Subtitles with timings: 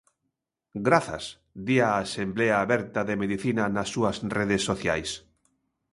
[0.87, 1.25] Grazas,
[1.65, 5.09] di a Asemblea Aberta de Medicina nas súas redes sociais.